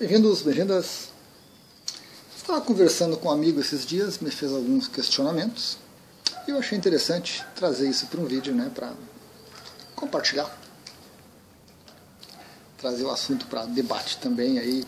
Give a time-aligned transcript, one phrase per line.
[0.00, 1.10] Bem-vindos, bem-vindas.
[2.34, 5.76] Estava conversando com um amigo esses dias, me fez alguns questionamentos
[6.48, 8.94] e eu achei interessante trazer isso para um vídeo, né, para
[9.94, 10.58] compartilhar,
[12.78, 14.58] trazer o assunto para debate também.
[14.58, 14.86] Aí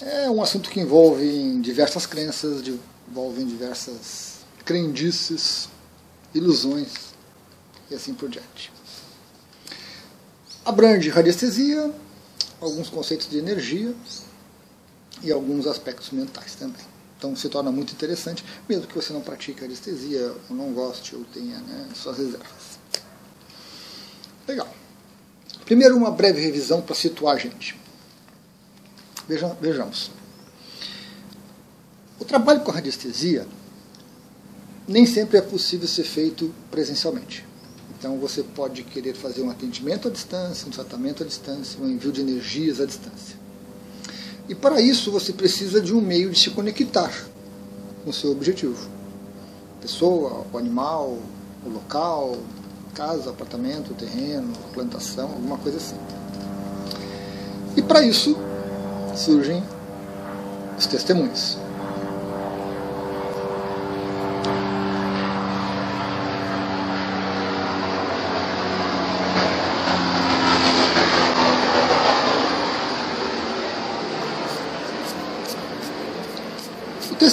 [0.00, 2.60] é um assunto que envolve diversas crenças,
[3.08, 5.68] envolve diversas crendices,
[6.34, 6.88] ilusões
[7.88, 8.72] e assim por diante.
[10.64, 11.94] Abrange radiestesia,
[12.60, 13.94] alguns conceitos de energia
[15.22, 16.84] e alguns aspectos mentais também.
[17.16, 21.24] Então se torna muito interessante, mesmo que você não pratique anestesia, ou não goste, ou
[21.24, 22.78] tenha né, suas reservas.
[24.48, 24.68] Legal.
[25.64, 27.78] Primeiro, uma breve revisão para situar a gente.
[29.28, 30.10] Veja, vejamos.
[32.18, 33.46] O trabalho com radiestesia
[34.88, 37.46] nem sempre é possível ser feito presencialmente.
[37.96, 42.10] Então você pode querer fazer um atendimento à distância, um tratamento à distância, um envio
[42.10, 43.39] de energias à distância.
[44.50, 47.12] E para isso você precisa de um meio de se conectar
[48.02, 48.88] com o seu objetivo.
[49.80, 51.18] Pessoa, o animal,
[51.64, 52.36] o local,
[52.92, 55.94] casa, apartamento, terreno, plantação, alguma coisa assim.
[57.76, 58.36] E para isso
[59.14, 59.62] surgem
[60.76, 61.56] os testemunhos.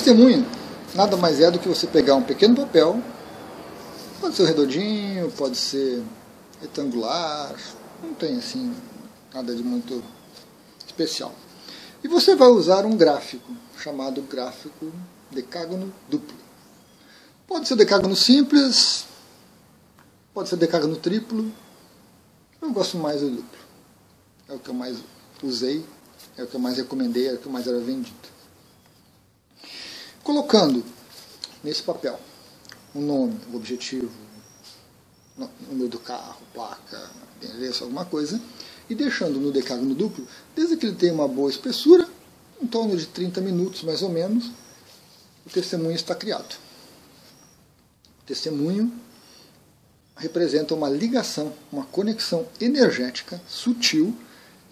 [0.08, 0.46] Testemunho
[0.96, 3.04] nada mais é do que você pegar um pequeno papel,
[4.22, 6.02] pode ser redondinho, pode ser
[6.62, 7.54] retangular,
[8.02, 8.74] não tem assim
[9.34, 10.02] nada de muito
[10.86, 11.36] especial.
[12.02, 14.94] E você vai usar um gráfico chamado gráfico
[15.30, 16.38] decágono duplo.
[17.46, 19.06] Pode ser decágono simples,
[20.34, 21.52] pode ser decágono triplo.
[22.62, 23.60] Eu gosto mais do duplo.
[24.48, 24.98] É o que eu mais
[25.44, 25.86] usei,
[26.38, 28.37] é o que eu mais recomendei, é o que mais era vendido
[30.28, 30.84] colocando
[31.64, 32.20] nesse papel
[32.94, 34.12] o nome, o objetivo,
[35.38, 37.10] o número do carro, placa,
[37.42, 38.42] endereço, alguma coisa,
[38.90, 42.06] e deixando no decágono duplo, desde que ele tenha uma boa espessura,
[42.62, 44.52] em torno de 30 minutos mais ou menos,
[45.46, 46.58] o testemunho está criado.
[48.22, 48.92] O testemunho
[50.18, 54.14] representa uma ligação, uma conexão energética sutil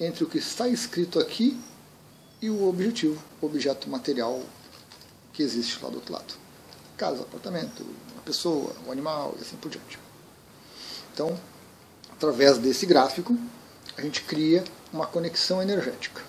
[0.02, 1.58] entre o que está escrito aqui
[2.42, 4.44] e o objetivo, o objeto material
[5.36, 6.34] que existe lá do outro lado.
[6.96, 10.00] Casa, apartamento, uma pessoa, um animal e assim por diante.
[11.14, 11.38] Então,
[12.12, 13.38] através desse gráfico,
[13.98, 14.64] a gente cria
[14.94, 16.22] uma conexão energética.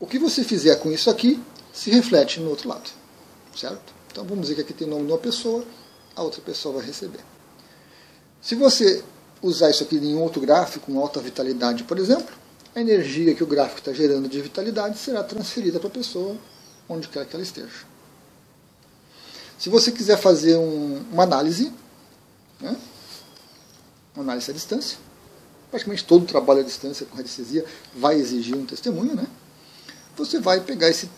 [0.00, 2.90] O que você fizer com isso aqui se reflete no outro lado,
[3.56, 3.92] certo?
[4.10, 5.64] Então vamos dizer que aqui tem o nome de uma pessoa,
[6.16, 7.20] a outra pessoa vai receber.
[8.40, 9.02] Se você
[9.42, 12.34] usar isso aqui em outro gráfico, com alta vitalidade, por exemplo,
[12.74, 16.36] a energia que o gráfico está gerando de vitalidade será transferida para a pessoa
[16.88, 17.94] onde quer que ela esteja.
[19.58, 21.72] Se você quiser fazer um, uma análise,
[22.60, 22.76] né,
[24.14, 24.98] uma análise à distância,
[25.70, 27.64] praticamente todo trabalho à distância com radiestesia
[27.94, 29.26] vai exigir um testemunho, né?
[30.16, 31.08] Você vai pegar esse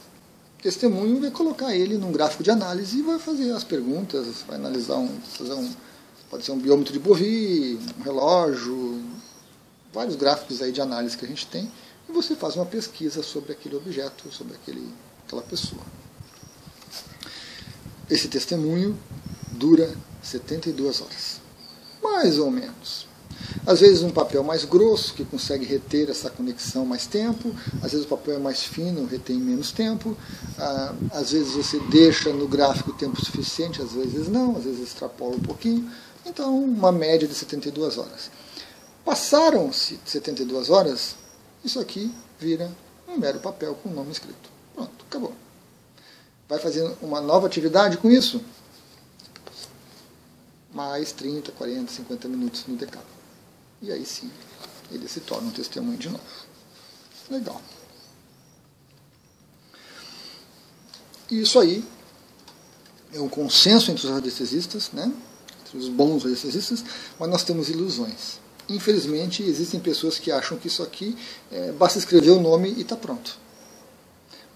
[0.62, 4.56] testemunho e vai colocar ele num gráfico de análise e vai fazer as perguntas, vai
[4.56, 5.70] analisar um, fazer um
[6.30, 9.00] pode ser um biômetro de Bovie, um relógio,
[9.96, 11.72] vários gráficos aí de análise que a gente tem,
[12.06, 14.92] e você faz uma pesquisa sobre aquele objeto, sobre aquele,
[15.24, 15.80] aquela pessoa.
[18.10, 18.96] Esse testemunho
[19.52, 21.40] dura 72 horas.
[22.02, 23.06] Mais ou menos.
[23.66, 28.04] Às vezes um papel mais grosso, que consegue reter essa conexão mais tempo, às vezes
[28.04, 30.14] o papel é mais fino, retém menos tempo,
[30.58, 35.36] ah, às vezes você deixa no gráfico tempo suficiente, às vezes não, às vezes extrapola
[35.36, 35.90] um pouquinho.
[36.26, 38.30] Então, uma média de 72 horas.
[39.06, 41.14] Passaram-se 72 horas,
[41.64, 42.68] isso aqui vira
[43.06, 44.50] um mero papel com o nome escrito.
[44.74, 45.32] Pronto, acabou.
[46.48, 48.42] Vai fazer uma nova atividade com isso?
[50.74, 53.08] Mais 30, 40, 50 minutos no decálogo.
[53.80, 54.28] E aí sim,
[54.90, 56.24] ele se torna um testemunho de novo.
[57.30, 57.62] Legal.
[61.30, 61.84] E isso aí
[63.12, 65.14] é um consenso entre os radiestesistas, né?
[65.60, 66.84] entre os bons radiestesistas,
[67.20, 68.44] mas nós temos ilusões.
[68.68, 71.16] Infelizmente, existem pessoas que acham que isso aqui
[71.52, 73.38] é, basta escrever o nome e está pronto.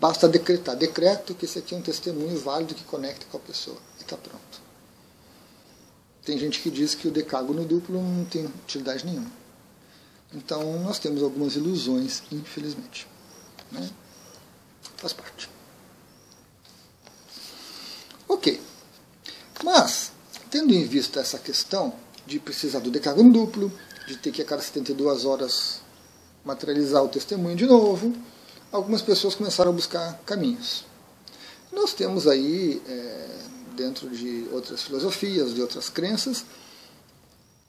[0.01, 0.75] Basta decretar.
[0.75, 3.77] Decreto que esse aqui é um testemunho válido que conecta com a pessoa.
[3.99, 4.62] E está pronto.
[6.25, 9.31] Tem gente que diz que o decágono duplo não tem utilidade nenhuma.
[10.33, 13.07] Então, nós temos algumas ilusões, infelizmente.
[13.71, 13.89] Né?
[14.97, 15.51] Faz parte.
[18.29, 18.61] Ok.
[19.65, 20.12] Mas,
[20.51, 21.93] tendo em vista essa questão
[22.27, 23.73] de precisar do decágono duplo,
[24.11, 25.81] de ter que a cada 72 horas
[26.45, 28.12] materializar o testemunho de novo,
[28.73, 30.85] algumas pessoas começaram a buscar caminhos.
[31.71, 33.39] Nós temos aí, é,
[33.77, 36.45] dentro de outras filosofias, de outras crenças,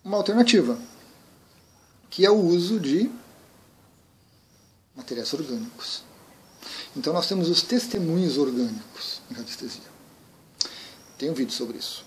[0.03, 0.79] uma alternativa,
[2.09, 3.11] que é o uso de
[4.95, 6.03] materiais orgânicos.
[6.95, 9.91] Então nós temos os testemunhos orgânicos em radiestesia.
[11.19, 12.03] Tem um vídeo sobre isso.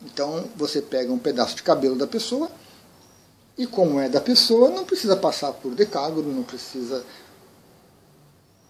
[0.00, 2.50] Então você pega um pedaço de cabelo da pessoa
[3.56, 7.04] e como é da pessoa, não precisa passar por decágono, não precisa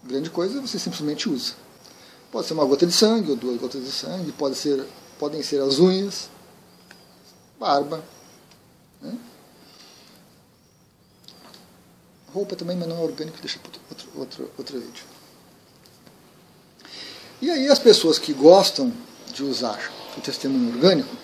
[0.02, 1.54] grande coisa, você simplesmente usa.
[2.30, 4.84] Pode ser uma gota de sangue ou duas gotas de sangue, pode ser,
[5.18, 6.28] podem ser as unhas,
[7.58, 8.04] barba.
[9.00, 9.16] Né?
[12.32, 15.04] Roupa também, mas não é orgânico, deixa para outro, outro, outro vídeo.
[17.40, 18.92] E aí as pessoas que gostam
[19.32, 21.16] de usar o testemunho orgânico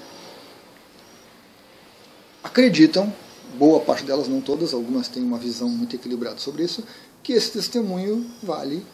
[2.43, 3.12] acreditam,
[3.58, 6.85] boa parte delas, não todas, algumas têm uma visão muito equilibrada sobre isso,
[7.23, 8.85] que esse testemunho vale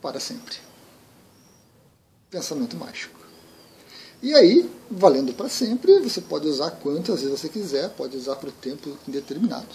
[0.00, 0.56] para sempre.
[2.30, 3.18] Pensamento mágico.
[4.22, 8.50] E aí, valendo para sempre, você pode usar quantas vezes você quiser, pode usar por
[8.50, 9.74] tempo indeterminado.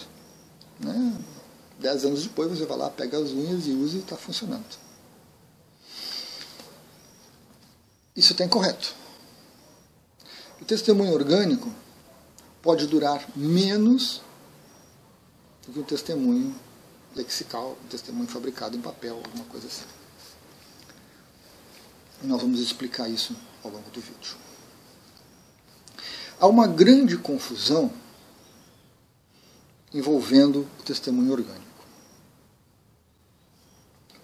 [0.78, 1.18] Né?
[1.78, 4.64] Dez anos depois você vai lá, pega as unhas e usa e está funcionando.
[8.14, 8.94] Isso está incorreto.
[10.60, 11.70] O testemunho orgânico
[12.64, 14.22] pode durar menos
[15.66, 16.54] do que o testemunho
[17.14, 19.84] lexical, um testemunho fabricado em papel, alguma coisa assim.
[22.22, 24.36] E nós vamos explicar isso ao longo do vídeo.
[26.40, 27.92] Há uma grande confusão
[29.92, 31.84] envolvendo o testemunho orgânico.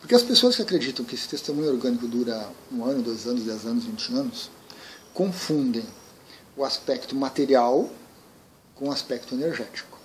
[0.01, 3.67] Porque as pessoas que acreditam que esse testemunho orgânico dura um ano, dois anos, dez
[3.67, 4.51] anos, vinte anos,
[5.13, 5.85] confundem
[6.57, 7.91] o aspecto material
[8.81, 9.99] com aspecto energético.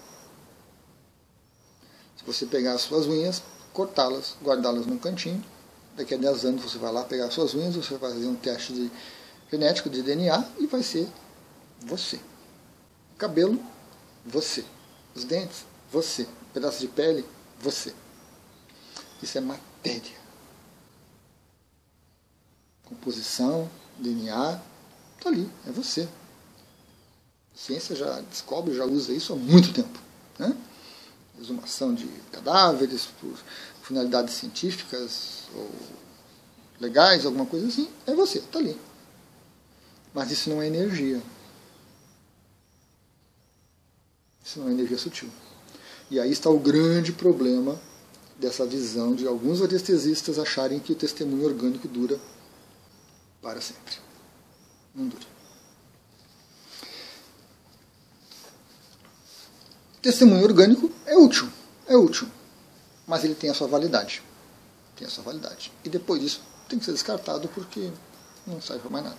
[2.18, 3.42] Se você pegar as suas unhas,
[3.72, 5.44] cortá-las, guardá-las num cantinho,
[5.96, 8.36] daqui a 10 anos você vai lá pegar as suas unhas, você vai fazer um
[8.36, 8.92] teste de
[9.50, 11.08] genético de DNA e vai ser
[11.80, 12.18] você.
[13.14, 13.64] O cabelo,
[14.26, 14.66] você.
[15.16, 16.24] Os dentes, você.
[16.24, 17.26] Um pedaço de pele,
[17.62, 17.96] você.
[19.24, 20.26] Isso é matéria.
[22.84, 24.62] Composição, DNA,
[25.18, 26.10] está ali, é você.
[27.56, 30.00] A ciência já descobre, já usa isso há muito tempo.
[30.38, 30.56] Né?
[31.40, 33.34] Exumação de cadáveres por
[33.82, 35.72] finalidades científicas ou
[36.80, 38.78] legais, alguma coisa assim, é você, está ali.
[40.14, 41.22] Mas isso não é energia.
[44.44, 45.30] Isso não é energia sutil.
[46.12, 47.80] E aí está o grande problema
[48.38, 52.20] dessa visão de alguns anestesistas acharem que o testemunho orgânico dura
[53.42, 53.96] para sempre.
[54.94, 55.35] Não dura.
[60.06, 61.50] Testemunho orgânico é útil,
[61.88, 62.28] é útil,
[63.08, 64.22] mas ele tem a sua validade.
[64.96, 65.72] Tem a sua validade.
[65.84, 67.90] E depois disso tem que ser descartado porque
[68.46, 69.18] não serve para mais nada.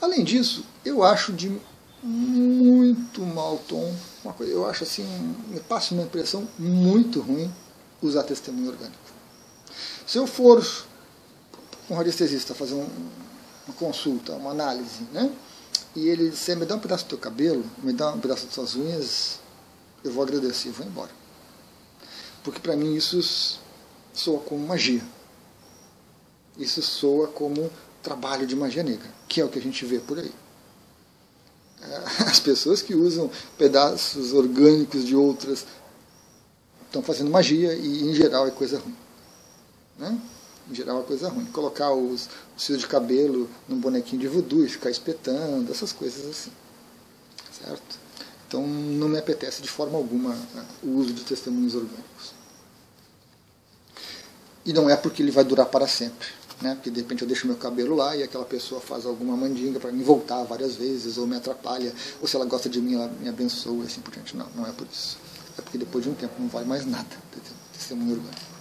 [0.00, 1.56] Além disso, eu acho de
[2.02, 3.94] muito mau tom.
[4.36, 5.04] Coisa, eu acho assim,
[5.46, 7.48] me passa uma impressão muito ruim
[8.02, 8.98] usar testemunho orgânico.
[10.04, 10.66] Se eu for
[11.86, 12.88] com um radiestesista fazer um,
[13.68, 15.30] uma consulta, uma análise, né?
[15.94, 18.54] E ele disser, me dá um pedaço do teu cabelo, me dá um pedaço das
[18.54, 19.40] tuas unhas,
[20.04, 21.10] eu vou agradecer e vou embora.
[22.42, 23.60] Porque para mim isso
[24.12, 25.02] soa como magia.
[26.56, 27.70] Isso soa como
[28.02, 30.32] trabalho de magia negra, que é o que a gente vê por aí.
[32.26, 35.66] As pessoas que usam pedaços orgânicos de outras
[36.86, 38.96] estão fazendo magia e, em geral, é coisa ruim.
[39.98, 40.18] Né?
[40.70, 41.46] Em geral, é coisa ruim.
[41.46, 46.26] Colocar os, os fios de cabelo num bonequinho de voodoo e ficar espetando, essas coisas
[46.26, 46.52] assim.
[47.64, 47.98] Certo?
[48.46, 52.32] Então, não me apetece de forma alguma né, o uso de testemunhos orgânicos.
[54.64, 56.74] E não é porque ele vai durar para sempre né?
[56.74, 59.92] Porque de repente eu deixo meu cabelo lá e aquela pessoa faz alguma mandinga para
[59.92, 63.28] me voltar várias vezes, ou me atrapalha, ou se ela gosta de mim, ela me
[63.28, 64.36] abençoa e assim por diante.
[64.36, 65.18] Não, não é por isso.
[65.56, 67.28] É porque depois de um tempo não vale mais nada
[67.72, 68.57] testemunho orgânico.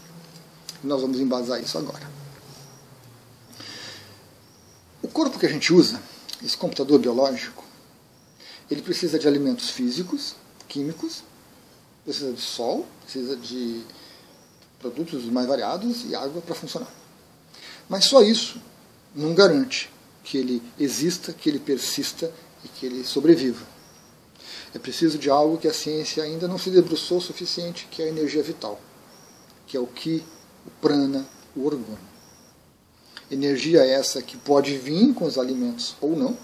[0.83, 2.07] Nós vamos embasar isso agora.
[5.01, 6.01] O corpo que a gente usa,
[6.43, 7.63] esse computador biológico,
[8.69, 10.35] ele precisa de alimentos físicos,
[10.67, 11.23] químicos,
[12.03, 13.81] precisa de sol, precisa de
[14.79, 16.91] produtos mais variados e água para funcionar.
[17.89, 18.61] Mas só isso
[19.15, 19.89] não garante
[20.23, 22.31] que ele exista, que ele persista
[22.63, 23.65] e que ele sobreviva.
[24.73, 28.05] É preciso de algo que a ciência ainda não se debruçou o suficiente, que é
[28.05, 28.79] a energia vital,
[29.65, 30.23] que é o que,
[30.67, 31.97] o prana, o orgulho.
[33.31, 36.37] Energia essa que pode vir com os alimentos ou não.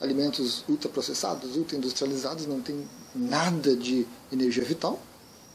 [0.00, 5.00] Alimentos ultraprocessados, ultraindustrializados não tem nada de energia vital,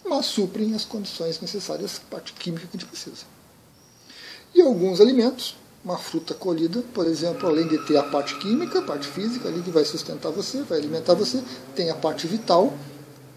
[0.04, 3.26] mas suprem as condições necessárias, a parte química que a gente precisa.
[4.54, 8.82] E alguns alimentos, uma fruta colhida, por exemplo, além de ter a parte química, a
[8.82, 11.44] parte física ali que vai sustentar você, vai alimentar você,
[11.76, 12.74] tem a parte vital,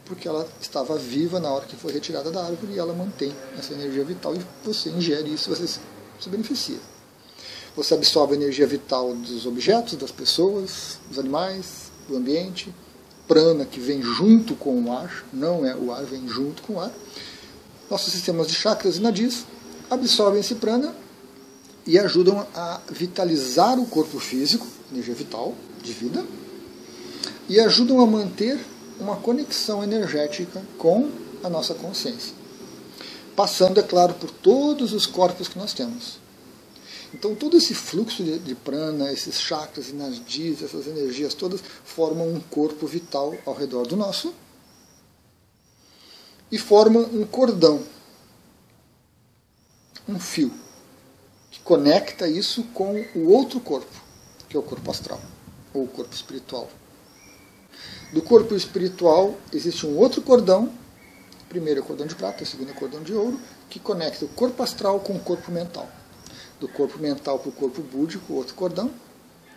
[0.04, 3.72] porque ela estava viva na hora que foi retirada da árvore e ela mantém essa
[3.72, 6.78] energia vital e você ingere isso, você se beneficia.
[7.76, 12.72] Você absorve a energia vital dos objetos, das pessoas, dos animais, do ambiente,
[13.26, 16.80] prana que vem junto com o ar, não é o ar, vem junto com o
[16.80, 16.92] ar.
[17.90, 19.44] Nossos sistemas de chakras e nadis
[19.90, 20.94] absorvem esse prana
[21.86, 26.24] e ajudam a vitalizar o corpo físico, energia vital, de vida,
[27.48, 28.58] e ajudam a manter
[28.98, 31.10] uma conexão energética com
[31.42, 32.34] a nossa consciência.
[33.34, 36.18] Passando, é claro, por todos os corpos que nós temos.
[37.12, 39.92] Então, todo esse fluxo de, prana, esses chakras,
[40.62, 44.34] essas energias todas, formam um corpo vital ao redor do nosso
[46.50, 47.82] e formam um cordão,
[50.08, 50.52] um fio,
[51.50, 54.02] que conecta isso com o outro corpo,
[54.48, 55.20] que é o corpo astral,
[55.72, 56.68] ou o corpo espiritual.
[58.14, 60.72] Do corpo espiritual existe um outro cordão,
[61.50, 64.24] primeiro é o cordão de prata, o segundo é o cordão de ouro, que conecta
[64.24, 65.86] o corpo astral com o corpo mental
[66.60, 68.90] do corpo mental para o corpo búdico, outro cordão,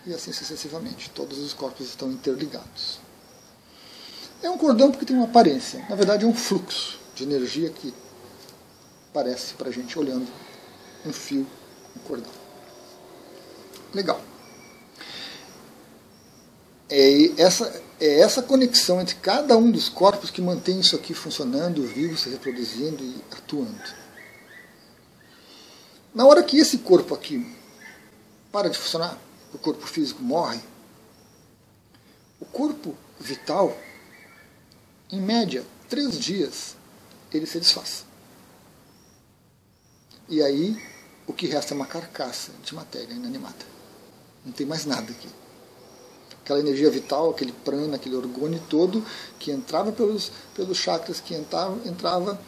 [0.05, 1.09] e assim sucessivamente.
[1.11, 2.99] Todos os corpos estão interligados.
[4.41, 5.85] É um cordão porque tem uma aparência.
[5.89, 7.93] Na verdade, é um fluxo de energia que
[9.13, 10.27] parece para a gente olhando
[11.05, 11.47] um fio,
[11.95, 12.31] um cordão.
[13.93, 14.21] Legal.
[16.89, 21.85] É essa, é essa conexão entre cada um dos corpos que mantém isso aqui funcionando,
[21.87, 24.07] vivo, se reproduzindo e atuando.
[26.13, 27.55] Na hora que esse corpo aqui
[28.51, 29.17] para de funcionar,
[29.53, 30.59] o corpo físico morre,
[32.39, 33.77] o corpo vital,
[35.11, 36.75] em média, três dias,
[37.31, 38.05] ele se desfaz.
[40.29, 40.81] E aí,
[41.25, 43.65] o que resta é uma carcaça de matéria inanimada.
[44.45, 45.29] Não tem mais nada aqui.
[46.47, 49.05] Aquela energia vital, aquele prana, aquele orgônio todo,
[49.37, 52.39] que entrava pelos, pelos chakras, que entrava, entrava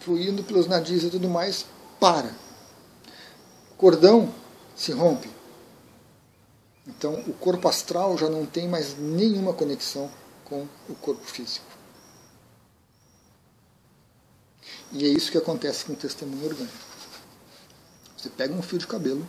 [0.00, 1.66] fluindo pelos nadis e tudo mais,
[2.00, 2.34] para
[3.76, 4.32] cordão
[4.74, 5.28] se rompe.
[6.86, 10.10] Então o corpo astral já não tem mais nenhuma conexão
[10.46, 11.66] com o corpo físico.
[14.92, 16.74] E é isso que acontece com o testemunho orgânico.
[18.16, 19.28] Você pega um fio de cabelo,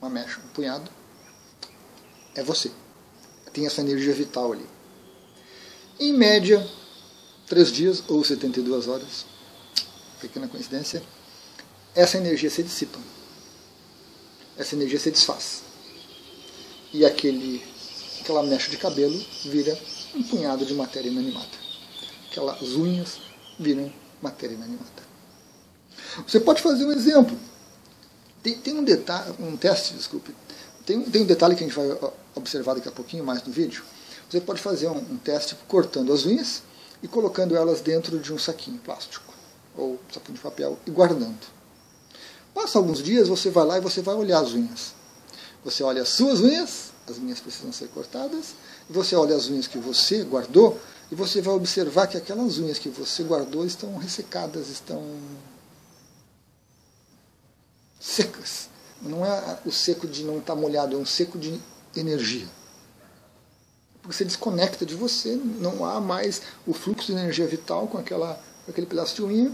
[0.00, 0.90] uma mecha, um punhado,
[2.34, 2.72] é você.
[3.52, 4.66] Tem essa energia vital ali.
[5.98, 6.66] Em média,
[7.46, 9.26] três dias ou 72 horas,
[10.20, 11.02] pequena coincidência,
[11.94, 12.98] essa energia se dissipa
[14.60, 15.62] essa energia se desfaz.
[16.92, 17.64] E aquele,
[18.20, 19.76] aquela mecha de cabelo vira
[20.14, 21.48] um punhado de matéria inanimada.
[22.30, 23.18] Aquelas unhas
[23.58, 23.90] viram
[24.20, 25.10] matéria inanimada.
[26.26, 27.36] Você pode fazer um exemplo.
[28.42, 30.34] Tem, tem um detalhe, um teste, desculpe.
[30.84, 33.84] Tem, tem um detalhe que a gente vai observar daqui a pouquinho mais no vídeo.
[34.28, 36.62] Você pode fazer um, um teste cortando as unhas
[37.02, 39.32] e colocando elas dentro de um saquinho plástico
[39.76, 41.38] ou saquinho de papel e guardando.
[42.54, 44.92] Passa alguns dias, você vai lá e você vai olhar as unhas.
[45.64, 48.54] Você olha as suas unhas, as minhas precisam ser cortadas,
[48.88, 52.78] e você olha as unhas que você guardou, e você vai observar que aquelas unhas
[52.78, 55.02] que você guardou estão ressecadas, estão
[57.98, 58.68] secas.
[59.02, 61.60] Não é o seco de não estar molhado, é um seco de
[61.94, 62.46] energia.
[64.04, 68.86] Você desconecta de você, não há mais o fluxo de energia vital com, aquela, aquele
[68.86, 69.52] pedaço de unha,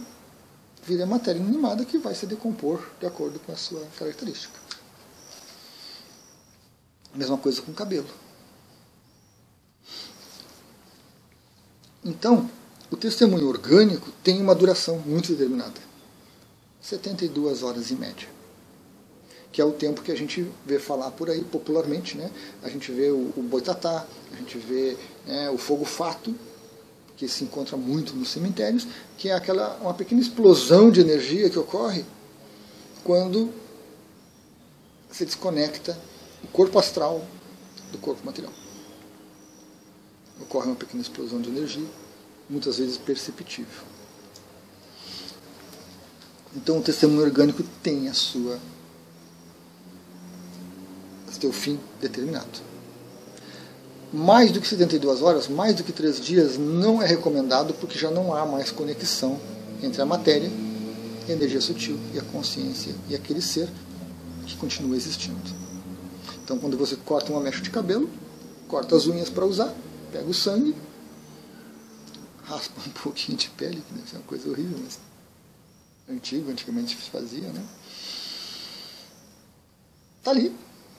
[0.83, 4.59] vira matéria inanimada que vai se decompor de acordo com a sua característica.
[7.15, 8.09] Mesma coisa com o cabelo.
[12.05, 12.49] Então,
[12.91, 15.87] o testemunho orgânico tem uma duração muito determinada
[16.81, 18.36] 72 horas em média.
[19.57, 22.15] Que é o tempo que a gente vê falar por aí popularmente.
[22.15, 22.31] Né?
[22.63, 26.35] A gente vê o, o boitatá, a gente vê né, o fogo fato,
[27.17, 28.87] que se encontra muito nos cemitérios,
[29.17, 32.05] que é aquela uma pequena explosão de energia que ocorre
[33.03, 33.51] quando
[35.11, 35.99] se desconecta
[36.45, 37.25] o corpo astral
[37.91, 38.53] do corpo material.
[40.39, 41.87] Ocorre uma pequena explosão de energia,
[42.47, 43.85] muitas vezes perceptível.
[46.55, 48.61] Então o testemunho orgânico tem a sua
[51.41, 52.77] seu fim determinado
[54.13, 58.11] mais do que 72 horas, mais do que 3 dias, não é recomendado porque já
[58.11, 59.39] não há mais conexão
[59.83, 60.51] entre a matéria,
[61.29, 63.69] a energia sutil e a consciência e aquele ser
[64.47, 65.39] que continua existindo.
[66.43, 68.09] Então, quando você corta uma mecha de cabelo,
[68.69, 69.75] corta as unhas para usar,
[70.13, 70.75] pega o sangue,
[72.45, 74.99] raspa um pouquinho de pele, que deve ser uma coisa horrível, mas
[76.09, 77.65] antigo, antigamente se fazia, né?
[80.19, 80.55] Está ali,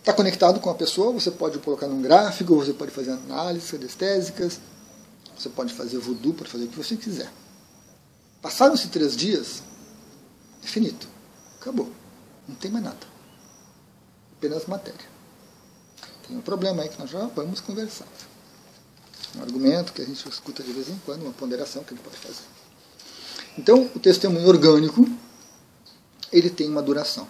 [0.08, 4.58] está conectado com a pessoa, você pode colocar num gráfico, você pode fazer análises anestésicas,
[5.38, 7.30] você pode fazer voodoo, pode fazer o que você quiser.
[8.42, 9.62] Passaram-se três dias,
[10.64, 11.10] é finito.
[11.60, 11.92] Acabou.
[12.48, 13.06] Não tem mais nada.
[14.38, 15.06] Apenas matéria.
[16.26, 18.08] Tem um problema aí que nós já vamos conversar.
[19.36, 22.16] Um argumento que a gente escuta de vez em quando, uma ponderação que gente pode
[22.16, 22.46] fazer.
[23.58, 25.06] Então, o testemunho orgânico,
[26.32, 27.28] ele tem uma duração.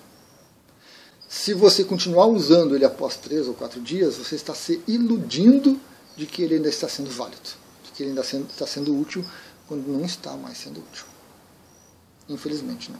[1.38, 5.79] Se você continuar usando ele após três ou quatro dias, você está se iludindo
[6.15, 7.50] de que ele ainda está sendo válido,
[7.84, 9.24] de que ele ainda está sendo útil
[9.67, 11.06] quando não está mais sendo útil.
[12.27, 13.00] Infelizmente, não.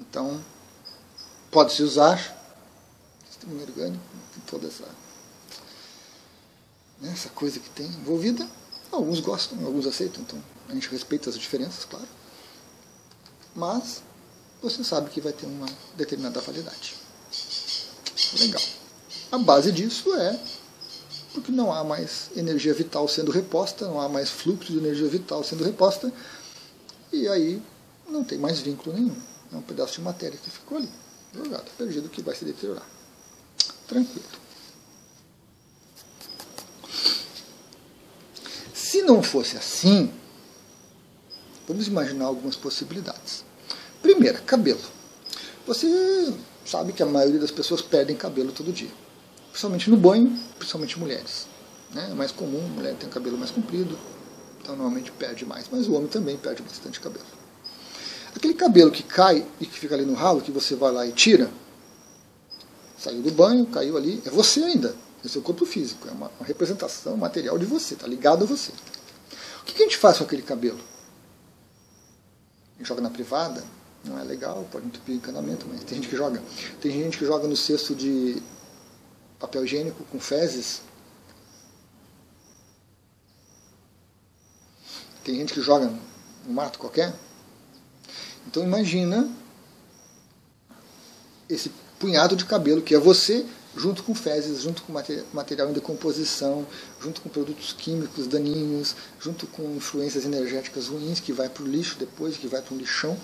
[0.00, 0.42] Então,
[1.50, 2.16] pode-se usar
[3.26, 4.02] testemunho orgânico,
[4.46, 4.88] toda essa,
[6.98, 8.48] né, essa coisa que tem envolvida.
[8.90, 12.08] Alguns gostam, alguns aceitam, então a gente respeita as diferenças, claro.
[13.54, 14.02] Mas
[14.62, 16.94] você sabe que vai ter uma determinada validade.
[18.38, 18.62] Legal.
[19.32, 20.38] A base disso é
[21.32, 25.44] porque não há mais energia vital sendo reposta, não há mais fluxo de energia vital
[25.44, 26.12] sendo reposta,
[27.12, 27.62] e aí
[28.08, 29.16] não tem mais vínculo nenhum.
[29.52, 30.88] É um pedaço de matéria que ficou ali,
[31.34, 32.86] jogado, perdido, que vai se deteriorar.
[33.86, 34.26] Tranquilo.
[38.74, 40.12] Se não fosse assim,
[41.66, 43.44] vamos imaginar algumas possibilidades.
[44.02, 44.80] Primeira, cabelo.
[45.66, 48.90] Você sabe que a maioria das pessoas perdem cabelo todo dia.
[49.50, 51.46] Principalmente no banho, principalmente mulheres.
[51.92, 52.08] Né?
[52.10, 53.98] É mais comum, mulher tem cabelo mais comprido,
[54.60, 55.66] então normalmente perde mais.
[55.70, 57.26] Mas o homem também perde bastante cabelo.
[58.34, 61.12] Aquele cabelo que cai e que fica ali no ralo, que você vai lá e
[61.12, 61.50] tira,
[62.96, 64.94] saiu do banho, caiu ali, é você ainda.
[65.24, 68.72] É seu corpo físico, é uma, uma representação material de você, está ligado a você.
[69.60, 70.80] O que, que a gente faz com aquele cabelo?
[72.80, 73.62] Joga na privada,
[74.04, 76.42] não é legal, pode entupir o encanamento, mas tem gente que joga.
[76.80, 78.42] Tem gente que joga no cesto de
[79.38, 80.82] papel higiênico com fezes.
[85.22, 85.92] Tem gente que joga
[86.46, 87.14] no mato qualquer.
[88.46, 89.30] Então imagina
[91.48, 93.44] esse punhado de cabelo que é você,
[93.76, 94.92] junto com fezes, junto com
[95.32, 96.66] material em decomposição,
[97.00, 101.96] junto com produtos químicos daninhos, junto com influências energéticas ruins que vai para o lixo
[101.98, 103.16] depois, que vai para um lixão.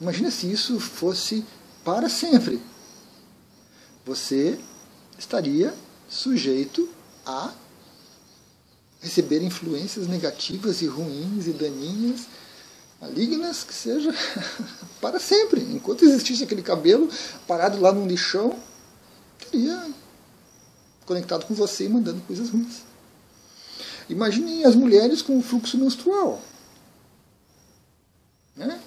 [0.00, 1.44] Imagina se isso fosse
[1.84, 2.62] para sempre.
[4.04, 4.58] Você
[5.18, 5.74] estaria
[6.08, 6.88] sujeito
[7.26, 7.52] a
[9.00, 12.26] receber influências negativas e ruins e daninhas,
[13.00, 14.14] malignas, que seja
[15.00, 15.60] para sempre.
[15.60, 17.08] Enquanto existisse aquele cabelo
[17.46, 18.58] parado lá num lixão,
[19.38, 19.90] estaria
[21.04, 22.82] conectado com você e mandando coisas ruins.
[24.08, 26.40] Imaginem as mulheres com o fluxo menstrual.
[28.56, 28.80] Né?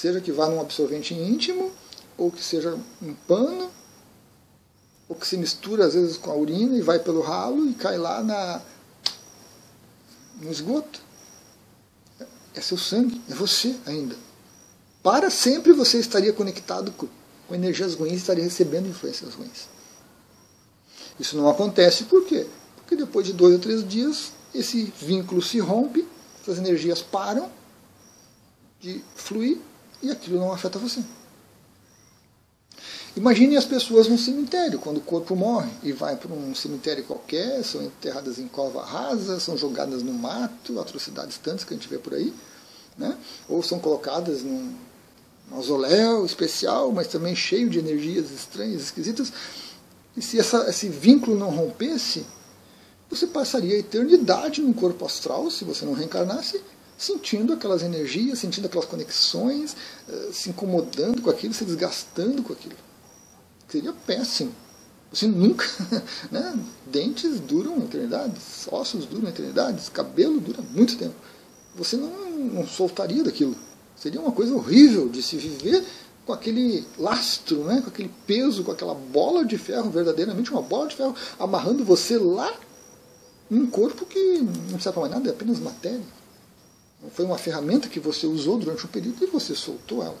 [0.00, 1.70] Seja que vá num absorvente íntimo,
[2.16, 3.70] ou que seja um pano,
[5.06, 7.98] ou que se mistura às vezes com a urina e vai pelo ralo e cai
[7.98, 8.62] lá na,
[10.40, 11.02] no esgoto.
[12.54, 14.16] É seu sangue, é você ainda.
[15.02, 17.06] Para sempre você estaria conectado com,
[17.46, 19.68] com energias ruins, estaria recebendo influências ruins.
[21.18, 22.46] Isso não acontece por quê?
[22.76, 26.08] Porque depois de dois ou três dias, esse vínculo se rompe,
[26.40, 27.52] essas energias param
[28.80, 29.60] de fluir
[30.02, 31.02] e aquilo não afeta você.
[33.16, 37.64] Imagine as pessoas num cemitério, quando o corpo morre e vai para um cemitério qualquer,
[37.64, 41.98] são enterradas em cova rasa, são jogadas no mato, atrocidades tantas que a gente vê
[41.98, 42.32] por aí,
[42.96, 43.18] né?
[43.48, 44.74] ou são colocadas num
[45.50, 49.32] mausoléu especial, mas também cheio de energias estranhas, esquisitas.
[50.16, 52.24] E se essa, esse vínculo não rompesse,
[53.10, 56.62] você passaria a eternidade num corpo astral, se você não reencarnasse,
[57.00, 59.74] sentindo aquelas energias, sentindo aquelas conexões,
[60.06, 62.76] eh, se incomodando com aquilo, se desgastando com aquilo.
[63.66, 64.52] Seria péssimo.
[65.10, 65.64] Você nunca.
[66.30, 66.54] Né?
[66.86, 71.14] Dentes duram eternidades, ossos duram eternidades, cabelo dura muito tempo.
[71.74, 73.56] Você não, não soltaria daquilo.
[73.96, 75.82] Seria uma coisa horrível de se viver
[76.26, 77.80] com aquele lastro, né?
[77.80, 82.18] com aquele peso, com aquela bola de ferro, verdadeiramente uma bola de ferro, amarrando você
[82.18, 82.52] lá
[83.48, 86.19] num corpo que não serve para mais nada, é apenas matéria.
[87.12, 90.18] Foi uma ferramenta que você usou durante um período e você soltou ela.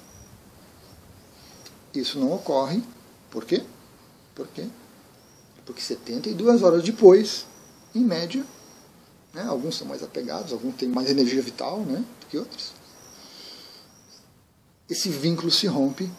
[1.94, 2.82] Isso não ocorre.
[3.30, 3.62] Por quê?
[4.34, 4.66] Por quê?
[5.66, 7.46] Porque 72 horas depois,
[7.94, 8.44] em média,
[9.32, 12.72] né, alguns são mais apegados, alguns têm mais energia vital né, do que outros,
[14.88, 16.10] esse vínculo se rompe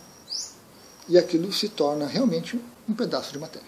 [1.10, 3.68] e aquilo se torna realmente um pedaço de matéria.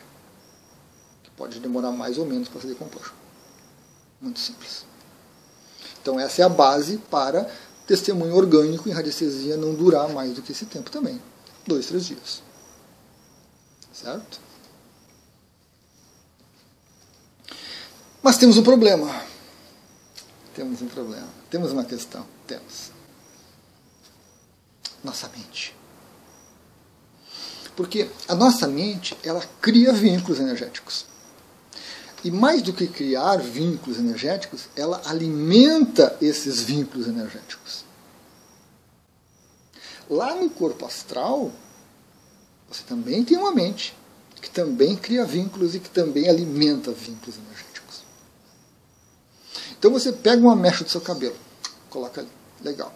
[1.21, 3.11] Que pode demorar mais ou menos para se decompor.
[4.21, 4.85] Muito simples.
[6.03, 7.49] Então essa é a base para
[7.87, 11.19] testemunho orgânico em radiestesia não durar mais do que esse tempo também.
[11.65, 12.43] Dois, três dias.
[13.93, 14.41] Certo?
[18.21, 19.23] Mas temos um problema.
[20.53, 21.27] Temos um problema.
[21.49, 22.25] Temos uma questão.
[22.45, 22.91] Temos.
[25.01, 25.73] Nossa mente.
[27.77, 31.05] Porque a nossa mente, ela cria vínculos energéticos.
[32.23, 37.83] E mais do que criar vínculos energéticos, ela alimenta esses vínculos energéticos.
[40.09, 41.51] Lá no corpo astral,
[42.69, 43.95] você também tem uma mente
[44.41, 48.03] que também cria vínculos e que também alimenta vínculos energéticos.
[49.77, 51.35] Então você pega uma mecha do seu cabelo,
[51.89, 52.29] coloca ali,
[52.61, 52.93] legal.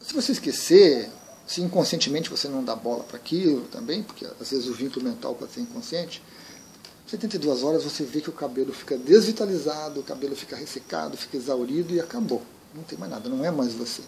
[0.00, 1.10] Se você esquecer,
[1.46, 5.34] se inconscientemente você não dá bola para aquilo também, porque às vezes o vínculo mental
[5.34, 6.22] pode ser inconsciente,
[7.08, 11.94] 72 horas você vê que o cabelo fica desvitalizado, o cabelo fica ressecado, fica exaurido
[11.94, 12.42] e acabou.
[12.74, 14.02] Não tem mais nada, não é mais você.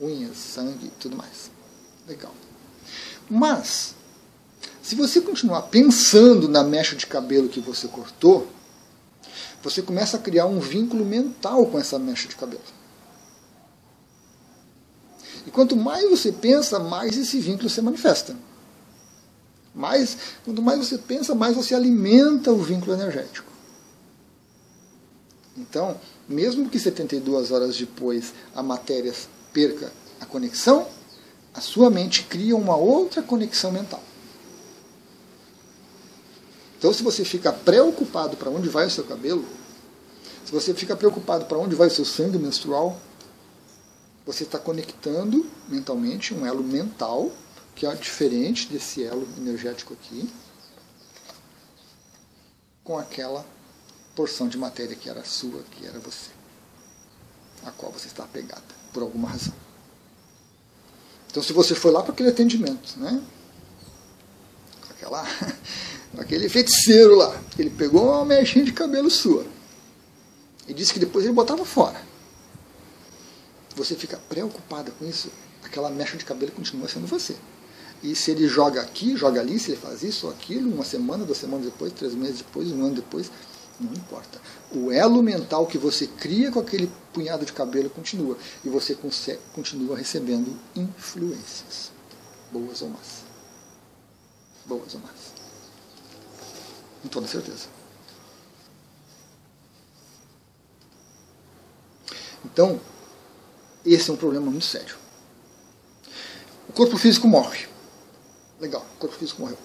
[0.00, 1.50] Unhas, sangue tudo mais.
[2.06, 2.32] Legal.
[3.28, 3.96] Mas,
[4.80, 8.46] se você continuar pensando na mecha de cabelo que você cortou,
[9.60, 12.62] você começa a criar um vínculo mental com essa mecha de cabelo.
[15.44, 18.36] E quanto mais você pensa, mais esse vínculo se manifesta.
[19.76, 23.52] Mais, quanto mais você pensa, mais você alimenta o vínculo energético.
[25.54, 29.12] Então, mesmo que 72 horas depois a matéria
[29.52, 30.88] perca a conexão,
[31.52, 34.02] a sua mente cria uma outra conexão mental.
[36.78, 39.44] Então, se você fica preocupado para onde vai o seu cabelo,
[40.44, 42.98] se você fica preocupado para onde vai o seu sangue menstrual,
[44.24, 47.30] você está conectando mentalmente um elo mental
[47.76, 50.28] que é diferente desse elo energético aqui,
[52.82, 53.44] com aquela
[54.14, 56.30] porção de matéria que era sua, que era você,
[57.66, 59.52] a qual você está apegada, por alguma razão.
[61.30, 63.22] Então, se você foi lá para aquele atendimento, né?
[64.88, 65.22] Aquela,
[66.16, 69.46] aquele feiticeiro lá, ele pegou uma mechinha de cabelo sua
[70.66, 72.00] e disse que depois ele botava fora.
[73.74, 75.30] Você fica preocupada com isso,
[75.62, 77.36] aquela mecha de cabelo continua sendo você.
[78.02, 81.24] E se ele joga aqui, joga ali, se ele faz isso ou aquilo, uma semana,
[81.24, 83.30] duas semanas depois, três meses depois, um ano depois,
[83.80, 84.40] não importa.
[84.72, 88.36] O elo mental que você cria com aquele punhado de cabelo continua.
[88.64, 91.90] E você consegue, continua recebendo influências.
[92.50, 93.24] Boas ou más.
[94.66, 95.34] Boas ou más.
[97.02, 97.66] Com toda certeza.
[102.44, 102.80] Então,
[103.84, 104.96] esse é um problema muito sério.
[106.68, 107.68] O corpo físico morre.
[108.60, 109.58] Legal, o corpo físico morreu.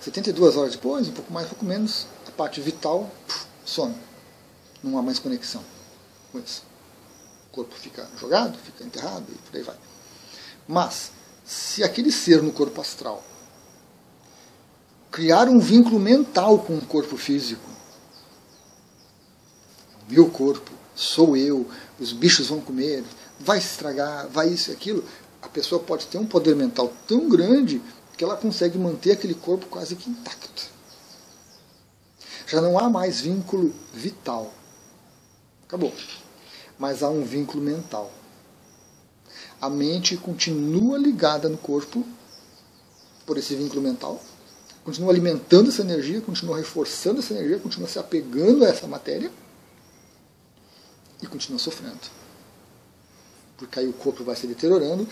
[0.00, 3.94] 72 horas depois, um pouco mais, um pouco menos, a parte vital puf, some.
[4.82, 5.62] Não há mais conexão
[6.30, 6.62] com isso.
[7.50, 9.76] O corpo fica jogado, fica enterrado e por aí vai.
[10.68, 11.10] Mas,
[11.44, 13.22] se aquele ser no corpo astral
[15.10, 17.68] criar um vínculo mental com o corpo físico,
[20.08, 23.04] meu corpo, sou eu, os bichos vão comer,
[23.40, 25.04] vai se estragar, vai isso e aquilo,
[25.42, 27.80] a pessoa pode ter um poder mental tão grande
[28.16, 30.70] que ela consegue manter aquele corpo quase que intacto.
[32.46, 34.52] Já não há mais vínculo vital.
[35.66, 35.92] Acabou.
[36.78, 38.10] Mas há um vínculo mental.
[39.60, 42.06] A mente continua ligada no corpo
[43.26, 44.22] por esse vínculo mental,
[44.84, 49.30] continua alimentando essa energia, continua reforçando essa energia, continua se apegando a essa matéria
[51.20, 51.98] e continua sofrendo.
[53.56, 55.08] Porque aí o corpo vai se deteriorando,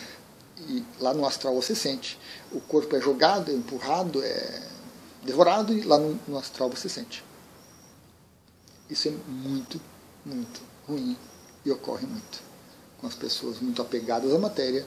[0.68, 2.18] e lá no astral você sente.
[2.52, 4.62] O corpo é jogado, é empurrado, é
[5.24, 7.24] devorado e lá no, no astral você sente.
[8.88, 9.80] Isso é muito,
[10.24, 11.16] muito ruim
[11.64, 12.42] e ocorre muito
[13.00, 14.87] com as pessoas muito apegadas à matéria,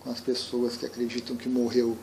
[0.00, 1.96] com as pessoas que acreditam que morreu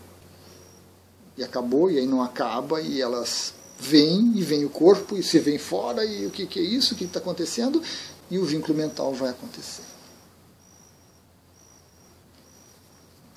[1.37, 5.39] e acabou e aí não acaba e elas vêm e vem o corpo e se
[5.39, 7.81] vem fora e o que, que é isso, o que está acontecendo
[8.29, 9.83] e o vínculo mental vai acontecer.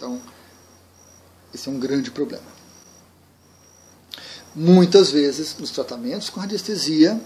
[0.00, 0.18] Então,
[1.52, 2.42] esse é um grande problema.
[4.56, 7.20] Muitas vezes, nos tratamentos com radiestesia,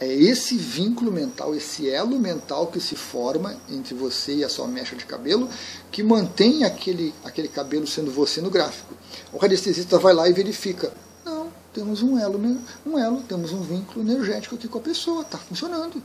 [0.00, 4.66] é esse vínculo mental, esse elo mental que se forma entre você e a sua
[4.66, 5.48] mecha de cabelo,
[5.92, 8.92] que mantém aquele, aquele cabelo sendo você no gráfico.
[9.32, 10.92] O radiestesista vai lá e verifica.
[11.24, 12.40] Não, temos um elo,
[12.84, 16.02] um elo, temos um vínculo energético aqui com a pessoa, está funcionando.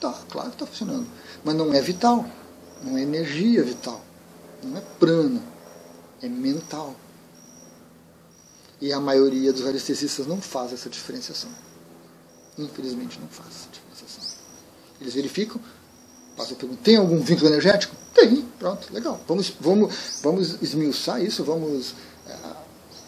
[0.00, 1.06] Tá, claro que está funcionando.
[1.44, 2.24] Mas não é vital,
[2.82, 4.07] não é energia vital.
[4.62, 5.42] Não é prana,
[6.22, 6.94] é mental.
[8.80, 11.50] E a maioria dos anestesistas não faz essa diferenciação.
[12.56, 14.38] infelizmente não faz diferenciação.
[15.00, 15.60] Eles verificam,
[16.36, 17.94] passam a pergunta, tem algum vínculo energético?
[18.14, 19.20] Tem, pronto, legal.
[19.26, 21.94] Vamos, vamos, vamos esmiuçar isso, vamos
[22.26, 22.36] é,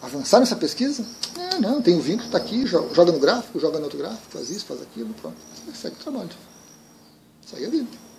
[0.03, 1.05] avançar nessa pesquisa?
[1.37, 4.51] É, não, tem um vínculo, está aqui, joga no gráfico, joga no outro gráfico, faz
[4.51, 5.37] isso, faz aquilo, pronto.
[5.75, 6.31] Segue o trabalho.
[7.47, 8.10] Segue a vida.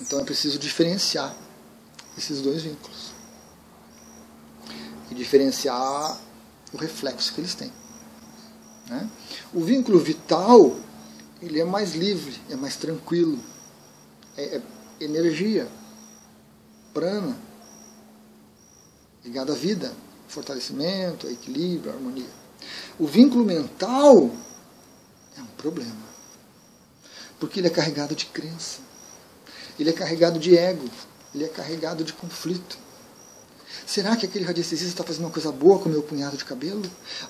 [0.00, 1.34] Então é preciso diferenciar
[2.16, 3.12] esses dois vínculos.
[5.10, 6.18] E diferenciar
[6.72, 7.72] o reflexo que eles têm.
[8.88, 9.08] Né?
[9.52, 10.76] O vínculo vital
[11.40, 13.38] ele é mais livre, é mais tranquilo,
[14.36, 14.62] é, é
[15.00, 15.68] energia,
[16.94, 17.36] prana,
[19.24, 19.92] ligado à vida,
[20.28, 22.30] fortalecimento, equilíbrio, harmonia.
[22.98, 24.30] O vínculo mental
[25.36, 26.06] é um problema,
[27.38, 28.80] porque ele é carregado de crença,
[29.78, 30.88] ele é carregado de ego,
[31.34, 32.78] ele é carregado de conflito.
[33.86, 36.82] Será que aquele radiestesista está fazendo uma coisa boa com o meu punhado de cabelo?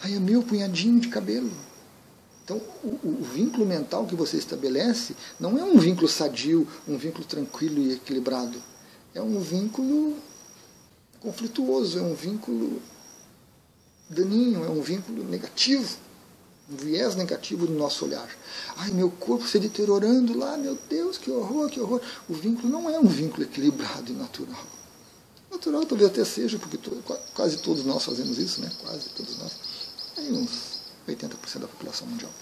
[0.03, 1.51] Ai, é meu punhadinho de cabelo.
[2.45, 7.25] Então, o, o, vínculo mental que você estabelece não é um vínculo sadio, um vínculo
[7.25, 8.63] tranquilo e equilibrado.
[9.13, 10.17] É um vínculo
[11.21, 12.81] conflituoso, é um vínculo
[14.09, 15.99] daninho, é um vínculo negativo,
[16.69, 18.29] um viés negativo do nosso olhar.
[18.77, 22.01] Ai, meu corpo se deteriorando lá, meu Deus, que horror, que horror.
[22.29, 24.67] O vínculo não é um vínculo equilibrado e natural.
[25.51, 26.91] Natural talvez até seja, porque to,
[27.35, 28.71] quase todos nós fazemos isso, né?
[28.83, 29.53] Quase todos nós.
[30.19, 32.33] Aí uns 80% da população mundial.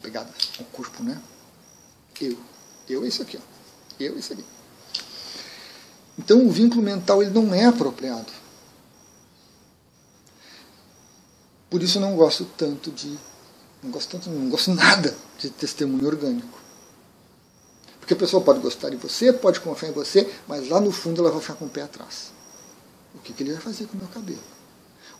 [0.00, 1.20] Pegada ao corpo, né?
[2.20, 2.38] Eu.
[2.88, 3.40] Eu é isso aqui, ó.
[4.00, 4.44] Eu é isso aqui.
[6.18, 8.32] Então o vínculo mental ele não é apropriado.
[11.68, 13.18] Por isso não gosto tanto de.
[13.82, 16.58] Não gosto tanto, não gosto nada de testemunho orgânico.
[17.98, 21.20] Porque a pessoa pode gostar de você, pode confiar em você, mas lá no fundo
[21.20, 22.32] ela vai ficar com o pé atrás.
[23.14, 24.42] O que, que ele vai fazer com o meu cabelo?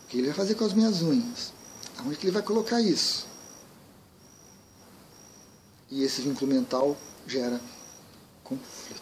[0.03, 1.51] O que ele vai fazer com as minhas unhas?
[1.97, 3.27] Aonde que ele vai colocar isso?
[5.89, 7.59] E esse vínculo mental gera
[8.43, 9.01] conflito.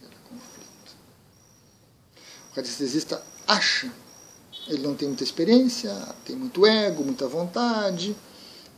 [0.00, 0.96] Gera conflito.
[2.52, 3.92] O radiestesista acha,
[4.74, 8.16] ele não tem muita experiência, tem muito ego, muita vontade,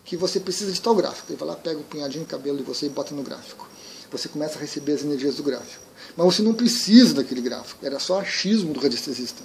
[0.05, 1.31] que você precisa de tal gráfico.
[1.31, 3.69] Ele vai lá, pega o punhadinho de cabelo de você e bota no gráfico.
[4.11, 5.85] Você começa a receber as energias do gráfico.
[6.17, 7.85] Mas você não precisa daquele gráfico.
[7.85, 9.43] Era só achismo do radiestesista.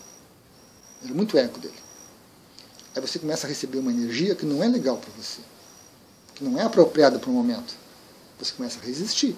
[1.03, 1.75] Era muito eco dele.
[2.95, 5.39] Aí você começa a receber uma energia que não é legal para você.
[6.35, 7.75] Que não é apropriada para o momento.
[8.39, 9.35] Você começa a resistir.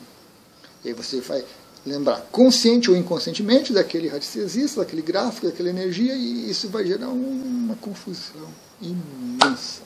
[0.84, 1.44] E aí você vai
[1.86, 7.76] lembrar, consciente ou inconscientemente, daquele radiestesista, daquele gráfico, daquela energia, e isso vai gerar uma
[7.76, 8.50] confusão
[8.82, 9.82] imensa.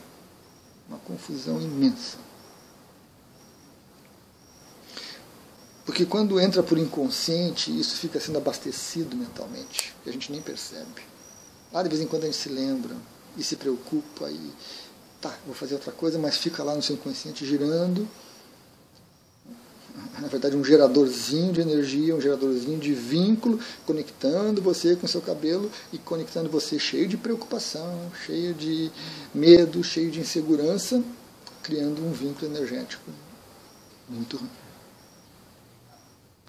[0.88, 2.18] Uma confusão imensa.
[5.86, 11.02] Porque quando entra por inconsciente, isso fica sendo abastecido mentalmente, que a gente nem percebe.
[11.72, 12.96] Lá de vez em quando a gente se lembra
[13.36, 14.54] e se preocupa e
[15.20, 18.08] tá, vou fazer outra coisa, mas fica lá no seu inconsciente girando.
[20.20, 25.72] Na verdade, um geradorzinho de energia, um geradorzinho de vínculo, conectando você com seu cabelo
[25.92, 28.92] e conectando você cheio de preocupação, cheio de
[29.34, 31.04] medo, cheio de insegurança,
[31.64, 33.10] criando um vínculo energético
[34.08, 34.50] muito ruim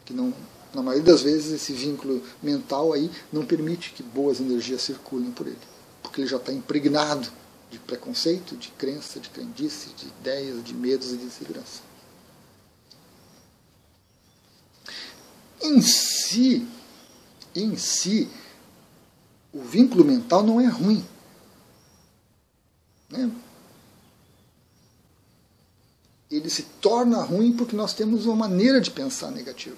[0.05, 0.33] que não,
[0.75, 5.47] na maioria das vezes esse vínculo mental aí não permite que boas energias circulem por
[5.47, 5.59] ele,
[6.03, 7.29] porque ele já está impregnado
[7.71, 11.94] de preconceito, de crença, de crendice, de ideias, de medos e de insegurança.
[15.65, 16.67] Em si,
[17.55, 18.29] em si,
[19.51, 21.03] o vínculo mental não é ruim.
[23.09, 23.31] Né?
[26.31, 29.77] Ele se torna ruim porque nós temos uma maneira de pensar negativa.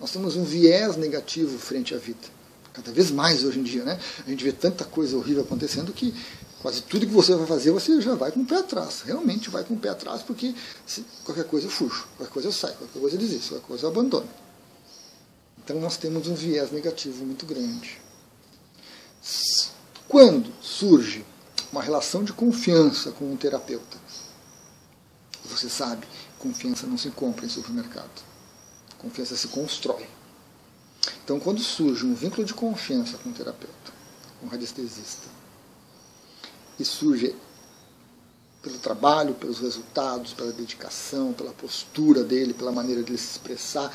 [0.00, 2.26] Nós temos um viés negativo frente à vida.
[2.72, 4.00] Cada vez mais hoje em dia, né?
[4.26, 6.12] A gente vê tanta coisa horrível acontecendo que
[6.60, 9.02] quase tudo que você vai fazer, você já vai com o pé atrás.
[9.02, 10.54] Realmente vai com o pé atrás, porque
[11.24, 13.90] qualquer coisa eu fujo, qualquer coisa eu saio, qualquer coisa eu desisto, qualquer coisa eu
[13.90, 14.28] abandono.
[15.70, 18.00] Então nós temos um viés negativo muito grande.
[20.08, 21.24] Quando surge
[21.70, 23.96] uma relação de confiança com um terapeuta,
[25.44, 26.08] você sabe,
[26.40, 28.20] confiança não se compra em supermercado.
[28.98, 30.08] Confiança se constrói.
[31.22, 33.92] Então, quando surge um vínculo de confiança com o terapeuta,
[34.40, 35.28] com o radiestesista,
[36.80, 37.36] e surge
[38.60, 43.94] pelo trabalho, pelos resultados, pela dedicação, pela postura dele, pela maneira de ele se expressar,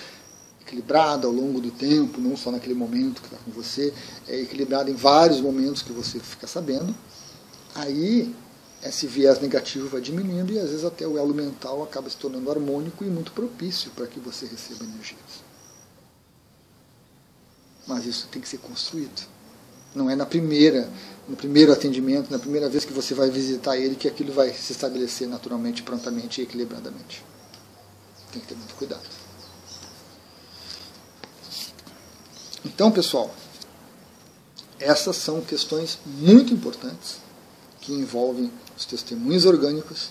[0.66, 3.94] equilibrada ao longo do tempo, não só naquele momento que está com você,
[4.28, 6.94] é equilibrada em vários momentos que você fica sabendo,
[7.76, 8.34] aí
[8.84, 12.50] esse viés negativo vai diminuindo e às vezes até o elo mental acaba se tornando
[12.50, 15.46] harmônico e muito propício para que você receba energias.
[17.88, 19.28] Mas isso tem que ser construído.
[19.94, 20.90] Não é na primeira,
[21.28, 24.72] no primeiro atendimento, na primeira vez que você vai visitar ele, que aquilo vai se
[24.72, 27.24] estabelecer naturalmente, prontamente e equilibradamente.
[28.32, 29.25] Tem que ter muito cuidado.
[32.66, 33.34] Então, pessoal,
[34.80, 37.18] essas são questões muito importantes
[37.80, 40.10] que envolvem os testemunhos orgânicos,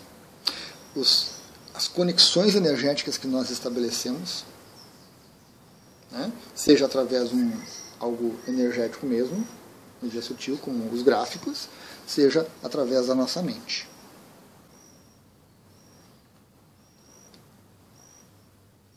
[0.94, 1.32] os,
[1.74, 4.44] as conexões energéticas que nós estabelecemos,
[6.12, 6.32] né?
[6.54, 7.60] seja através de um,
[7.98, 9.44] algo energético mesmo,
[10.00, 11.68] energia sutil, como os gráficos,
[12.06, 13.88] seja através da nossa mente.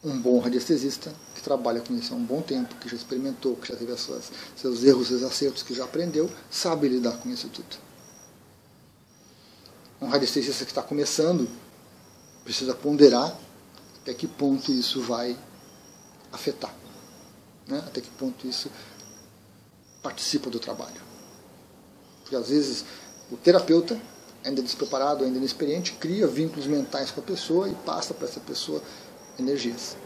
[0.07, 3.67] Um bom radiestesista que trabalha com isso há um bom tempo, que já experimentou, que
[3.67, 7.49] já teve as suas, seus erros, seus acertos, que já aprendeu, sabe lidar com isso
[7.49, 7.75] tudo.
[10.01, 11.49] Um radiestesista que está começando
[12.45, 13.37] precisa ponderar
[14.01, 15.37] até que ponto isso vai
[16.31, 16.73] afetar,
[17.67, 17.83] né?
[17.85, 18.71] até que ponto isso
[20.01, 21.01] participa do trabalho.
[22.21, 22.85] Porque às vezes
[23.29, 23.99] o terapeuta,
[24.41, 28.81] ainda despreparado, ainda inexperiente, cria vínculos mentais com a pessoa e passa para essa pessoa
[29.39, 29.97] energias.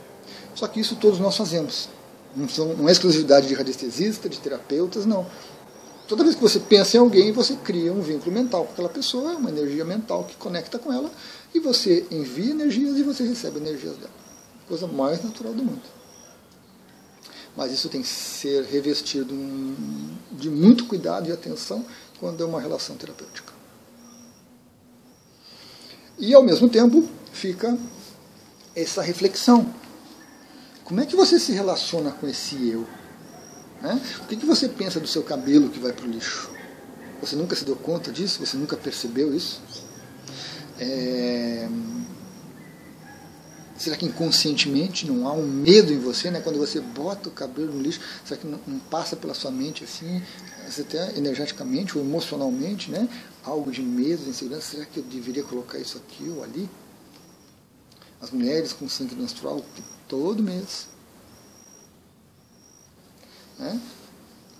[0.55, 1.89] Só que isso todos nós fazemos.
[2.35, 5.25] Não, são, não é exclusividade de radiestesista, de terapeutas, não.
[6.07, 9.31] Toda vez que você pensa em alguém, você cria um vínculo mental com aquela pessoa,
[9.37, 11.09] uma energia mental que conecta com ela,
[11.53, 14.11] e você envia energias e você recebe energias dela.
[14.67, 15.81] Coisa mais natural do mundo.
[17.55, 19.33] Mas isso tem que ser revestido
[20.31, 21.85] de muito cuidado e atenção
[22.19, 23.51] quando é uma relação terapêutica.
[26.17, 27.77] E ao mesmo tempo fica
[28.75, 29.73] essa reflexão.
[30.83, 32.87] Como é que você se relaciona com esse eu?
[33.81, 33.99] Né?
[34.23, 36.49] O que, que você pensa do seu cabelo que vai para o lixo?
[37.21, 38.45] Você nunca se deu conta disso?
[38.45, 39.61] Você nunca percebeu isso?
[40.79, 41.69] É...
[43.77, 46.39] Será que inconscientemente não há um medo em você, né?
[46.39, 48.59] Quando você bota o cabelo no lixo, será que não,
[48.91, 50.21] passa pela sua mente assim,
[50.79, 53.07] até energeticamente ou emocionalmente, né?
[53.43, 54.75] Algo de medo, de insegurança.
[54.75, 56.69] Será que eu deveria colocar isso aqui ou ali?
[58.21, 59.63] As mulheres com sangue menstrual
[60.07, 60.87] todo mês.
[63.57, 63.81] Né?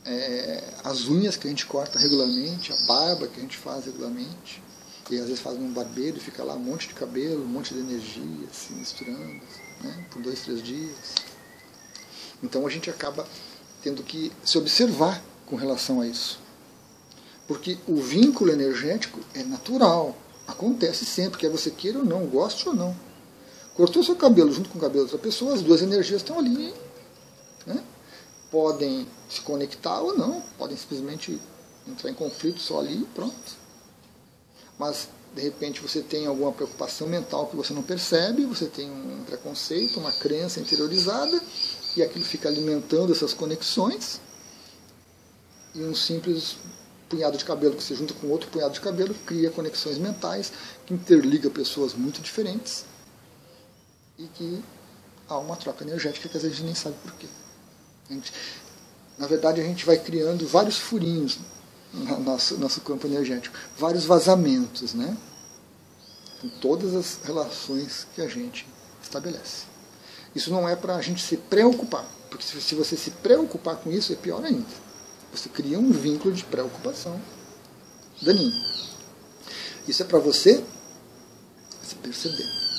[0.03, 4.63] É, as unhas que a gente corta regularmente, a barba que a gente faz regularmente.
[5.09, 7.73] E às vezes faz um barbeiro e fica lá um monte de cabelo, um monte
[7.73, 9.41] de energia, assim, misturando,
[9.81, 10.05] né?
[10.09, 11.15] por dois, três dias.
[12.41, 13.27] Então a gente acaba
[13.83, 16.39] tendo que se observar com relação a isso.
[17.47, 20.15] Porque o vínculo energético é natural,
[20.47, 22.95] acontece sempre, quer você queira ou não, goste ou não.
[23.81, 26.71] Cortou seu cabelo junto com o cabelo de outra pessoa, as duas energias estão ali.
[27.65, 27.83] Né?
[28.51, 31.41] Podem se conectar ou não, podem simplesmente
[31.87, 33.61] entrar em conflito só ali e pronto
[34.77, 39.23] mas de repente você tem alguma preocupação mental que você não percebe, você tem um
[39.23, 41.39] preconceito, uma crença interiorizada,
[41.95, 44.19] e aquilo fica alimentando essas conexões,
[45.75, 46.57] e um simples
[47.07, 50.51] punhado de cabelo que se junta com outro punhado de cabelo cria conexões mentais
[50.85, 52.85] que interliga pessoas muito diferentes
[54.21, 54.63] e que
[55.27, 57.27] há uma troca energética que às vezes nem sabe por quê.
[59.17, 61.39] Na verdade, a gente vai criando vários furinhos
[61.93, 63.57] no nosso, nosso campo energético.
[63.77, 65.17] Vários vazamentos, né?
[66.43, 68.67] Em todas as relações que a gente
[69.01, 69.65] estabelece.
[70.35, 74.13] Isso não é para a gente se preocupar, porque se você se preocupar com isso,
[74.13, 74.65] é pior ainda.
[75.33, 77.19] Você cria um vínculo de preocupação
[78.21, 78.53] daninho.
[79.87, 80.63] Isso é para você
[81.83, 82.70] se perceber.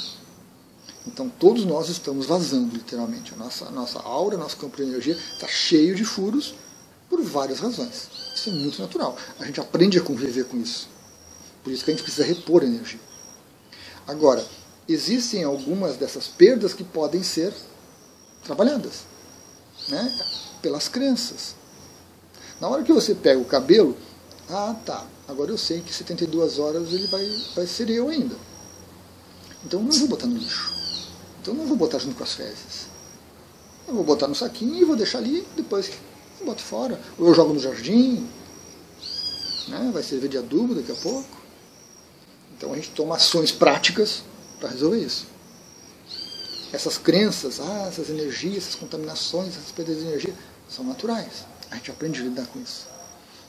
[1.07, 3.35] Então todos nós estamos vazando, literalmente.
[3.35, 6.55] A nossa, a nossa aura, nosso campo de energia está cheio de furos
[7.09, 8.09] por várias razões.
[8.35, 9.17] Isso é muito natural.
[9.39, 10.89] A gente aprende a conviver com isso.
[11.63, 13.01] Por isso que a gente precisa repor energia.
[14.07, 14.45] Agora,
[14.89, 17.53] existem algumas dessas perdas que podem ser
[18.43, 19.05] trabalhadas
[19.89, 20.13] né?
[20.61, 21.55] pelas crenças.
[22.61, 23.97] Na hora que você pega o cabelo,
[24.49, 28.37] ah tá, agora eu sei que 72 horas ele vai, vai ser eu ainda.
[29.65, 30.82] Então não vou botar no lixo.
[31.43, 32.87] Então não vou botar junto com as fezes.
[33.89, 35.91] Eu vou botar no saquinho e vou deixar ali, depois
[36.39, 37.01] eu boto fora.
[37.19, 38.29] Ou eu jogo no jardim,
[39.67, 39.91] né?
[39.93, 41.43] vai servir de adubo daqui a pouco.
[42.57, 44.23] Então a gente toma ações práticas
[44.61, 45.27] para resolver isso.
[46.73, 50.35] Essas crenças, ah, essas energias, essas contaminações, essas perdas de energia,
[50.69, 51.45] são naturais.
[51.73, 52.87] A gente aprende a lidar com isso.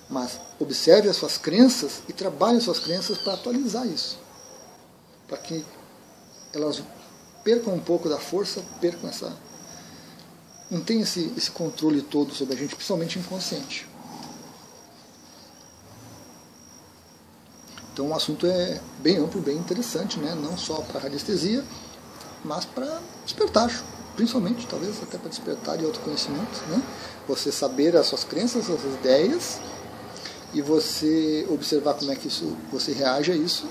[0.10, 4.18] Mas observe as suas crenças e trabalhe as suas crenças para atualizar isso.
[5.28, 5.64] Para que
[6.52, 6.82] elas
[7.44, 9.36] percam um pouco da força, percam essa
[10.74, 13.88] não tem esse, esse controle todo sobre a gente, principalmente inconsciente.
[17.94, 20.34] Então o assunto é bem amplo, bem interessante, né?
[20.34, 21.64] não só para radiestesia,
[22.44, 23.70] mas para despertar,
[24.16, 26.60] principalmente, talvez até para despertar de autoconhecimento.
[26.70, 26.82] Né?
[27.28, 29.60] Você saber as suas crenças, as suas ideias,
[30.56, 33.68] e você observar como é que isso, você reage a isso,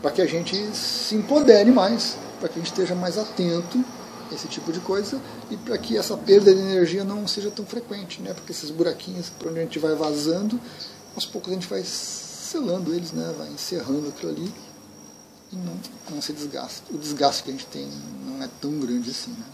[0.00, 3.84] para que a gente se empodere mais, para que a gente esteja mais atento
[4.30, 5.20] a esse tipo de coisa
[5.50, 8.32] e para que essa perda de energia não seja tão frequente, né?
[8.32, 10.58] Porque esses buraquinhos por onde a gente vai vazando,
[11.14, 13.34] aos poucos a gente vai selando eles, né?
[13.36, 14.52] Vai encerrando aquilo ali
[15.52, 15.76] e não,
[16.10, 16.92] não se desgasta.
[16.92, 17.88] O desgaste que a gente tem
[18.24, 19.44] não é tão grande assim, né?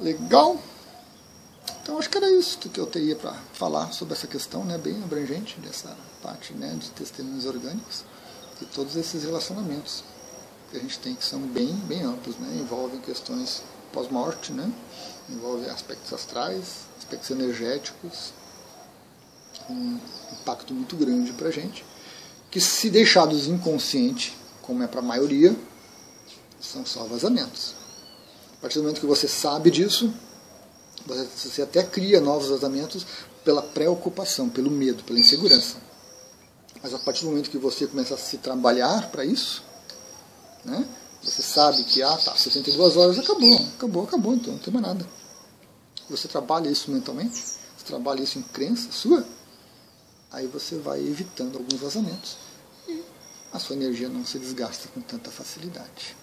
[0.00, 0.60] Legal?
[1.84, 5.02] Então acho que era isso que eu teria para falar sobre essa questão, né, bem
[5.02, 8.04] abrangente dessa parte né, de testemunhos orgânicos
[8.62, 10.02] e todos esses relacionamentos
[10.70, 13.62] que a gente tem que são bem, bem amplos, né, envolvem questões
[13.92, 14.72] pós-morte, né,
[15.28, 18.32] envolvem aspectos astrais, aspectos energéticos,
[19.68, 20.00] um
[20.40, 21.84] impacto muito grande para a gente,
[22.50, 25.54] que se deixados inconsciente, como é para a maioria,
[26.58, 27.74] são só vazamentos.
[28.56, 30.10] A partir do momento que você sabe disso,
[31.06, 33.06] você até cria novos vazamentos
[33.44, 35.76] pela preocupação, pelo medo, pela insegurança.
[36.82, 39.62] Mas a partir do momento que você começa a se trabalhar para isso,
[40.64, 40.86] né,
[41.22, 45.06] você sabe que, ah, tá, 72 horas acabou, acabou, acabou, então não tem mais nada.
[46.10, 49.26] Você trabalha isso mentalmente, você trabalha isso em crença sua,
[50.30, 52.36] aí você vai evitando alguns vazamentos
[52.88, 53.02] e
[53.52, 56.16] a sua energia não se desgasta com tanta facilidade.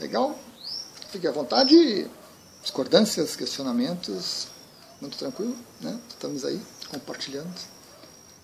[0.00, 0.36] Legal?
[1.10, 2.10] Fique à vontade
[2.64, 4.48] discordâncias, questionamentos,
[5.00, 6.00] muito tranquilo, né?
[6.08, 6.60] Estamos aí
[6.90, 7.54] compartilhando.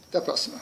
[0.08, 0.60] Até a próxima.